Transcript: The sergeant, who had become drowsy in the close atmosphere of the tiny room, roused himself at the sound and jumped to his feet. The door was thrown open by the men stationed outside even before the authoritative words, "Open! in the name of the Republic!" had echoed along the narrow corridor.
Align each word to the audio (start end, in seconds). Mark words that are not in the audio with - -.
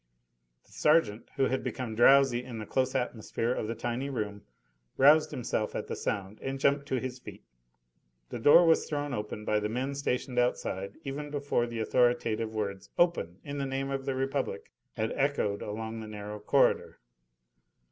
The 0.65 0.71
sergeant, 0.71 1.29
who 1.35 1.43
had 1.45 1.63
become 1.63 1.93
drowsy 1.93 2.43
in 2.43 2.57
the 2.57 2.65
close 2.65 2.95
atmosphere 2.95 3.53
of 3.53 3.67
the 3.67 3.75
tiny 3.75 4.09
room, 4.09 4.41
roused 4.97 5.29
himself 5.29 5.75
at 5.75 5.85
the 5.85 5.95
sound 5.95 6.39
and 6.41 6.59
jumped 6.59 6.87
to 6.87 6.99
his 6.99 7.19
feet. 7.19 7.43
The 8.29 8.39
door 8.39 8.65
was 8.65 8.89
thrown 8.89 9.13
open 9.13 9.45
by 9.45 9.59
the 9.59 9.69
men 9.69 9.93
stationed 9.93 10.39
outside 10.39 10.97
even 11.03 11.29
before 11.29 11.67
the 11.67 11.79
authoritative 11.81 12.55
words, 12.55 12.89
"Open! 12.97 13.37
in 13.43 13.59
the 13.59 13.67
name 13.67 13.91
of 13.91 14.05
the 14.05 14.15
Republic!" 14.15 14.71
had 14.93 15.11
echoed 15.11 15.61
along 15.61 15.99
the 15.99 16.07
narrow 16.07 16.39
corridor. 16.39 16.97